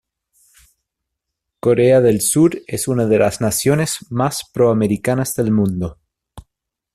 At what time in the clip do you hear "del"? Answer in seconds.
2.01-2.21, 5.35-5.51